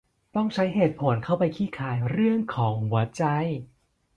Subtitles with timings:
[0.35, 3.23] ต้องใช้เหตุผลเข้าไปคลี่คลายเรื่องของหัวใจ